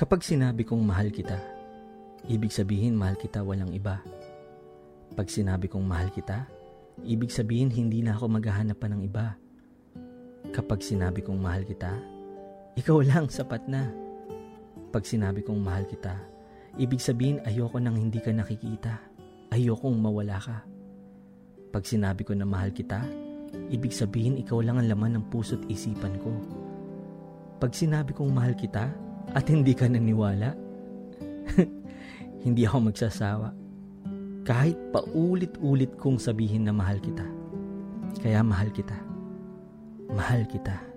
[0.00, 1.36] Kapag sinabi kong mahal kita,
[2.24, 4.00] ibig sabihin mahal kita walang iba.
[5.12, 6.48] Pag sinabi kong mahal kita,
[7.04, 9.36] ibig sabihin hindi na ako maghahanap pa ng iba.
[10.56, 12.00] Kapag sinabi kong mahal kita,
[12.80, 13.92] ikaw lang sapat na.
[14.88, 16.16] Pag sinabi kong mahal kita,
[16.80, 19.04] ibig sabihin ayoko nang hindi ka nakikita.
[19.52, 20.64] Ayokong mawala ka.
[21.76, 23.04] Pag sinabi ko na mahal kita,
[23.68, 26.32] ibig sabihin ikaw lang ang laman ng puso't isipan ko.
[27.60, 30.54] Pag sinabi kong mahal kita, at hindi ka naniwala,
[32.44, 33.54] hindi ako magsasawa.
[34.42, 37.22] Kahit paulit-ulit kong sabihin na mahal kita.
[38.18, 38.96] Kaya mahal kita.
[40.10, 40.89] Mahal kita.